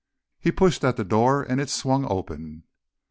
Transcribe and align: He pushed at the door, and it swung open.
He 0.39 0.51
pushed 0.51 0.83
at 0.83 0.97
the 0.97 1.03
door, 1.03 1.43
and 1.43 1.61
it 1.61 1.69
swung 1.69 2.07
open. 2.09 2.63